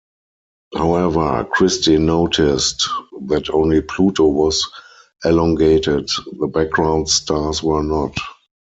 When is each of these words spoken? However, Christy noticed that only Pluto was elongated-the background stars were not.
However, 0.73 1.45
Christy 1.47 1.99
noticed 1.99 2.89
that 3.27 3.51
only 3.51 3.83
Pluto 3.83 4.29
was 4.29 4.67
elongated-the 5.23 6.47
background 6.47 7.07
stars 7.07 7.61
were 7.61 7.83
not. 7.83 8.17